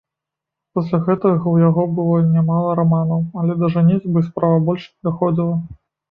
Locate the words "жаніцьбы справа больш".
3.75-4.87